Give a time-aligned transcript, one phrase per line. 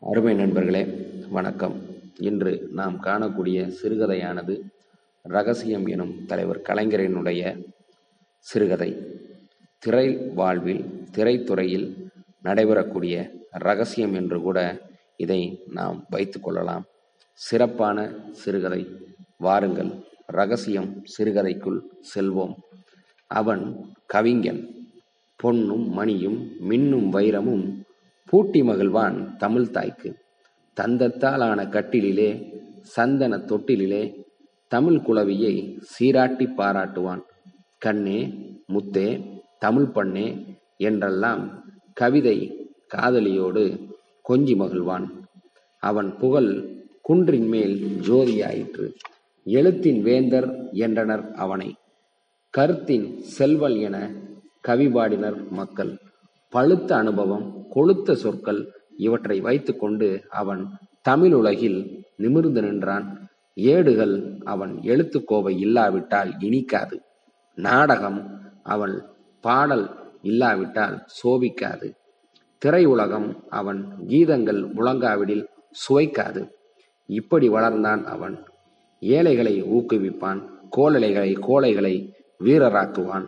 [0.00, 1.82] அருமை நண்பர்களே வணக்கம்.
[2.16, 4.60] இன்று நாம் காணக்கூடிய சிறுகதையானது
[5.22, 7.64] ரகசியம் எனும் தலைவர் கலைஞரினுடைய
[8.38, 8.96] சிறுகதை.
[9.78, 12.08] திரை வாழ்வில் திரைத்துறையில்
[12.44, 14.78] நடைபெறக்கூடிய ரகசியம் என்று கூட
[15.16, 16.84] இதை நாம் வைத்து கொள்ளலாம்.
[17.32, 18.86] சிறப்பான சிறுகதை.
[19.36, 19.90] வாருங்கள்
[20.26, 21.80] ரகசியம் சிறுகதைக்குள்
[22.14, 22.54] செல்வோம்.
[23.26, 24.88] அவன் கவிஞன்.
[25.36, 27.84] பொன்னும் மணியும் மின்னும் வைரமும்
[28.26, 30.16] பூட்டி மகிழ்வான் தமிழ் தாய்க்கு.
[30.80, 32.30] தந்தத்தால் ஆன கட்டிலிலே
[32.82, 34.24] சந்தன தொட்டிலிலே
[34.68, 37.22] தமிழ் குலவியை சீராட்டி பாராட்டுவான்.
[37.78, 38.34] கண்ணே
[38.72, 39.08] முத்தே
[39.58, 42.38] தமிழ் பண்ணே என்றெல்லாம் கவிதை
[42.96, 43.64] காதலியோடு
[44.28, 45.06] கொஞ்சி மகிழ்வான்.
[45.78, 48.94] அவன் புகழ் குன்றின் மேல் ஜோதியாயிற்று.
[49.44, 51.74] எழுத்தின் வேந்தர் என்றனர் அவனை.
[52.50, 54.12] கருத்தின் செல்வல் என
[54.68, 55.98] கவிபாடினர் மக்கள்.
[56.48, 60.68] பழுத்த அனுபவம் கொளுத்த சொற்கள் இவற்றை வைத்துக்கொண்டு அவன்
[61.02, 63.28] தமிழ் உலகில் நிமிர்ந்து நின்றான்.
[63.54, 67.00] ஏடுகள் அவன் எழுத்துக்கோவை இல்லாவிட்டால் இனிக்காது.
[67.54, 69.02] நாடகம் அவன்
[69.40, 69.90] பாடல்
[70.22, 71.94] இல்லாவிட்டால் சோபிக்காது.
[72.64, 76.50] திரையுலகம் அவன் கீதங்கள் முழங்காவிடில் சுவைக்காது.
[77.06, 78.44] இப்படி வளர்ந்தான் அவன்.
[79.00, 82.12] ஏழைகளை ஊக்குவிப்பான் கோழலைகளை கோழைகளை
[82.44, 83.26] வீரராக்குவான்.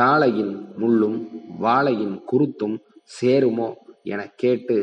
[0.00, 1.18] தாளையின் முள்ளும்
[1.58, 2.76] வாழையின் குருத்தும்
[3.20, 4.76] சேருமோ எனக் கேட்டு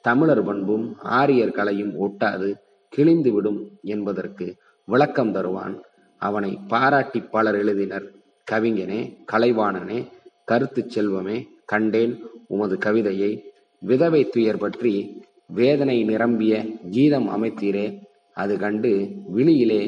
[0.00, 2.54] தமிழர் பண்பும் ஆரியர் கலையும் ஒட்டாது
[2.96, 5.82] கிழிந்துவிடும் என்பதற்கு விளக்கம் தருவான்
[6.18, 8.06] அவனை பாராட்டி பலர் எழுதினர்.
[8.50, 9.00] கவிஞனே
[9.32, 10.06] கலைவாணனே
[10.44, 12.14] கருத்து செல்வமே கண்டேன்
[12.48, 13.32] உமது கவிதையை.
[13.78, 14.94] விதவை துயர் பற்றி
[15.46, 17.86] வேதனை நிரம்பிய கீதம் அமைத்தீரே
[18.32, 19.82] அது கண்டு விழியிலே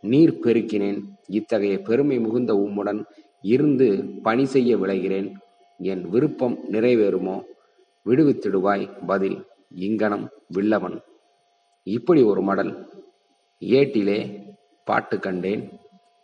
[0.00, 1.00] நீர் பெருக்கினேன்.
[1.26, 3.04] இத்தகைய பெருமை மிகுந்த உம்முடன்
[3.42, 5.38] இருந்து பணி செய்ய விளைகிறேன்.
[5.78, 7.42] என் விருப்பம் நிறைவேறுமோ?
[8.06, 11.00] விடுவித்திடுவாய் பதில் இங்கனம் வில்லவன்.
[11.82, 12.88] இப்படி ஒரு மடல்.
[13.60, 14.42] ஏட்டிலே
[14.84, 15.70] பாட்டு கண்டேன்.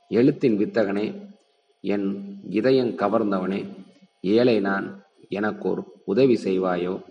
[0.09, 1.29] எழுத்தின் வித்தகனே
[1.81, 3.67] என் இதயம் கவர்ந்தவனே
[4.21, 7.03] ஏழை நான் எனக்கோர் உதவி செய்வாயோ?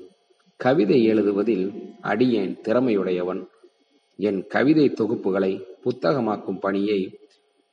[0.58, 3.46] கவிதை எழுதுவதில் அடியேன் திறமையுடையவன்.
[4.18, 7.18] என் கவிதை தொகுப்புகளை புத்தகமாக்கும் பணியை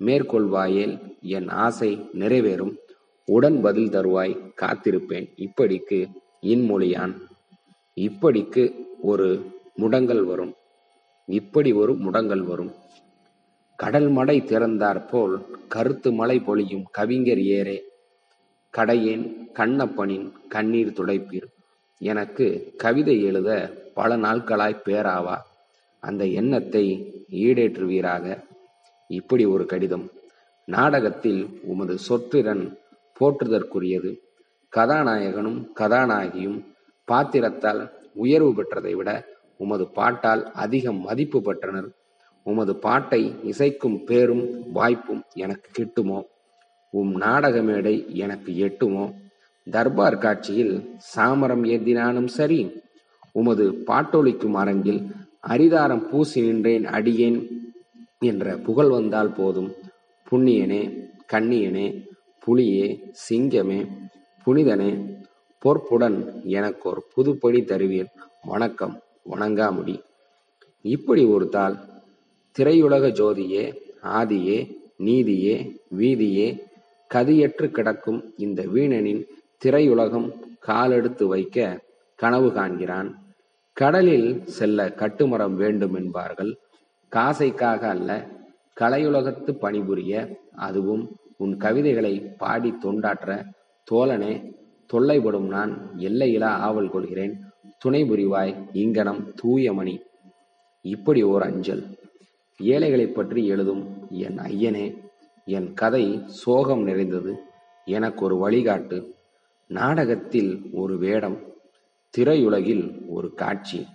[0.04, 2.76] மேற்கொள்வாயேல் என் ஆசை நிறைவேறும்.
[3.24, 5.28] உடன் பதில் தருவாய் காத்திருப்பேன்.
[5.36, 6.08] இப்படிக்கு
[6.42, 7.14] இன்மொழியான்.
[8.00, 10.54] இப்படிக்கு ஒரு முடங்கல் வரும்.
[11.26, 12.72] இப்படி ஒரு முடங்கல் வரும்.
[13.76, 17.80] கடல் மடை திறந்தார் போல் கருத்து மழை பொழியும் கவிஞர் ஏரே
[18.76, 21.46] கடையேன் கண்ணப்பனின் கண்ணீர் துடைப்பீர்.
[21.98, 25.36] எனக்கு கவிதை எழுத பல நாட்களாய் பேராவா.
[26.00, 28.47] அந்த எண்ணத்தை ஈடேற்றுவீராக.
[29.08, 30.10] இப்படி ஒரு கடிதம்.
[30.64, 32.76] நாடகத்தில் உமது சொற்றிறன்
[33.20, 34.18] போற்றுதற்குரியது.
[34.76, 36.64] கதாநாயகனும் கதாநாயகியும்
[37.04, 39.24] பாத்திரத்தால் உயர்வு பெற்றதை விட
[39.56, 41.90] உமது பாட்டால் அதிகம் மதிப்பு பெற்றனர்.
[42.42, 46.22] உமது பாட்டை இசைக்கும் பேரும் வாய்ப்பும் எனக்கு கிட்டுமோ?
[46.90, 49.14] உம் நாடக மேடை எனக்கு எட்டுமோ?
[49.70, 52.80] தர்பார் காட்சியில் சாமரம் ஏந்தினானும் சரி.
[53.32, 55.06] உமது பாட்டொலிக்கும் அரங்கில்
[55.48, 57.57] அரிதாரம் பூசி நின்றேன் அடியேன்.
[58.20, 59.74] என்ற புகழ் வந்தால் போதும்.
[60.30, 60.80] புண்ணியனே
[61.32, 61.86] கண்ணியனே
[62.46, 62.86] புலியே
[63.28, 63.86] சிங்கமே
[64.44, 64.90] புனிதனே
[65.62, 68.10] பொற்புடன் எனக்கோர் புதுப்படி தருவீர்.
[68.44, 70.02] வணக்கம் வணங்காமுடி.
[70.80, 71.76] இப்படி ஒரு தாள்
[72.58, 73.64] திரையுலக ஜோதியே
[74.02, 74.58] ஆதியே
[74.96, 75.56] நீதியே
[75.98, 76.48] வீதியே
[77.14, 79.22] கதியற்று கிடக்கும் இந்த வீணனின்
[79.64, 80.28] திரையுலகம்
[80.58, 81.80] காலெடுத்து வைக்க
[82.14, 83.10] கனவு காண்கிறான்.
[83.72, 86.58] கடலில் செல்ல கட்டுமரம் வேண்டும் என்பார்கள்
[87.10, 88.28] காசைக்காக அல்ல
[88.80, 93.44] கலையுலகத்து பணிபுரிய அதுவும் உன் கவிதைகளை பாடி தொண்டாற்ற
[93.90, 94.54] தோழனே
[94.92, 97.40] தொல்லைப்படும் நான் எல்லையிலா ஆவல் கொள்கிறேன்.
[97.78, 100.00] துணை புரிவாய் இங்கனம் தூயமணி.
[100.82, 101.84] இப்படி ஓர் அஞ்சல்.
[102.62, 104.96] ஏழைகளைப் பற்றி எழுதும் என் ஐயனே
[105.44, 107.38] என் கதை சோகம் நிறைந்தது.
[107.84, 109.10] எனக்கு ஒரு வழிகாட்டு.
[109.66, 111.38] நாடகத்தில் ஒரு வேடம்
[112.16, 113.86] திரையுலகில் ஒரு காட்சி.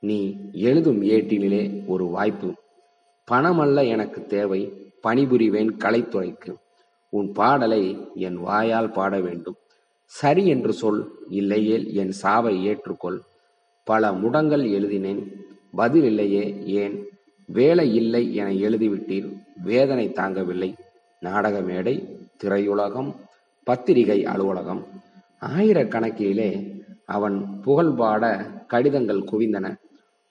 [0.00, 2.54] நீ எழுதும் ஏட்டிலே ஒரு வாய்ப்பு.
[3.30, 6.54] பணமல்ல எனக்கு தேவை பணிபுரிவேன் கலைத்துறைக்கு.
[7.08, 9.56] உன் பாடலை என் வாயால் பாட வேண்டும்.
[10.04, 13.18] சரி என்று சொல் இல்லையேல் என் சாவை ஏற்றுக்கொள்.
[13.84, 17.08] பல முடங்கள் எழுதினேன் பதில் இல்லையே ஏன்?
[17.46, 20.74] வேலை இல்லை என எழுதிவிட்டீர் வேதனை தாங்கவில்லை.
[21.20, 23.14] நாடக மேடை திரையுலகம்
[23.64, 24.86] பத்திரிகை அலுவலகம்.
[25.40, 29.76] ஆயிரக்கணக்கிலே அவன் புகழ்பாட கடிதங்கள் குவிந்தன.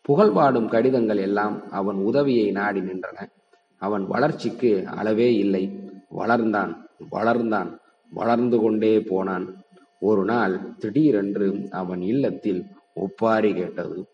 [0.09, 3.29] புகழ்பாடும் கடிதங்கள் எல்லாம் அவன் உதவியை நாடி நின்றன.
[3.77, 5.91] அவன் வளர்ச்சிக்கு அளவே இல்லை.
[6.17, 6.75] வளர்ந்தான்
[7.11, 7.77] வளர்ந்தான்
[8.09, 9.63] வளர்ந்து கொண்டே போனான்.
[9.99, 14.07] ஒரு நாள் திடீரென்று அவன் இல்லத்தில் ஒப்பாரி கேட்டது.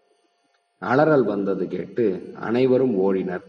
[0.82, 3.44] அலறல் வந்தது கேட்டு அனைவரும் ஓடினர்.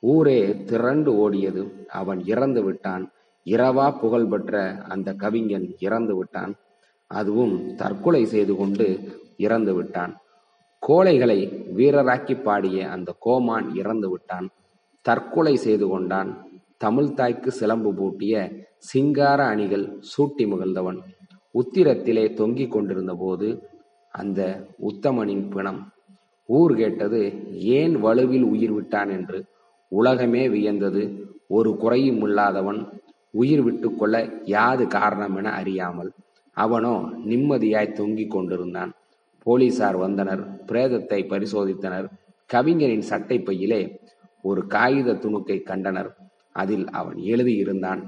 [0.00, 1.86] ஊரே திரண்டு ஓடியது.
[1.86, 3.10] அவன் இறந்து விட்டான்.
[3.44, 6.54] இரவா புகழ்பெற்ற அந்த கவிஞன் இறந்து விட்டான்.
[7.06, 9.00] அதுவும் தற்கொலை செய்து கொண்டு
[9.36, 10.20] இறந்து விட்டான்.
[10.88, 11.38] கோழைகளை
[11.76, 14.48] வீரராக்கி பாடிய அந்த கோமான் இறந்து விட்டான்.
[15.02, 16.48] தற்கொலை செய்து கொண்டான்.
[16.84, 20.98] தமிழ்தாய்க்கு சிலம்பு பூட்டிய சிங்கார அணிகள் சூட்டி முகழ்ந்தவன்.
[21.54, 23.68] உத்திரத்திலே தொங்கிக் கொண்டிருந்த போது
[24.08, 25.92] அந்த உத்தமனின் பிணம்.
[26.46, 29.08] ஊர் கேட்டது ஏன் வலுவில் உயிர் விட்டான்?
[29.08, 29.44] என்று.
[29.88, 31.02] உலகமே வியந்தது.
[31.48, 36.12] ஒரு குறையும் இல்லாதவன் உயிர் விட்டு கொள்ள யாது காரணம் என அறியாமல்
[36.52, 38.92] அவனோ நிம்மதியாய் தொங்கிக் கொண்டிருந்தான்.
[39.46, 42.06] போலீசார் வந்தனர் பிரேதத்தை பரிசோதித்தனர்.
[42.50, 43.80] கவிஞரின் சட்டை பையிலே
[44.42, 46.10] ஒரு காகித துணுக்கை கண்டனர்.
[46.52, 48.02] அதில் அவன் எழுதியிருந்தான்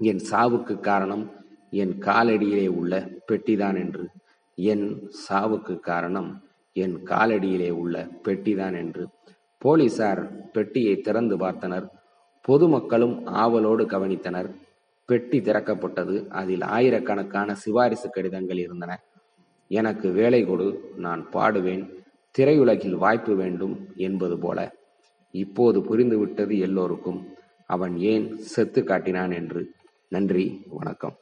[0.00, 1.24] என் சாவுக்கு காரணம்
[1.70, 2.92] என் காலடியிலே உள்ள
[3.28, 4.04] பெட்டிதான் என்று.
[4.54, 4.86] என்
[5.28, 6.30] சாவுக்கு காரணம்
[6.72, 9.04] என் காலடியிலே உள்ள பெட்டிதான் என்று.
[9.58, 11.86] போலீசார் பெட்டியை திறந்து பார்த்தனர்.
[12.48, 14.50] பொதுமக்களும் ஆவலோடு கவனித்தனர்.
[15.08, 18.92] பெட்டி திறக்கப்பட்டது அதில் ஆயிரக்கணக்கான சிபாரிசு கடிதங்கள் இருந்தன.
[19.68, 21.88] எனக்கு வேலை கொடு நான் பாடுவேன்
[22.38, 24.74] திரையுலகில் வாய்ப்பு வேண்டும் என்பது போல.
[25.30, 27.28] இப்போது புரிந்துவிட்டது எல்லோருக்கும்.
[27.66, 29.70] அவன் ஏன் செத்து காட்டினான் என்று.
[30.08, 31.16] நன்றி வணக்கம்.